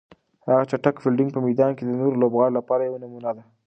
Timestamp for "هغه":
0.53-0.63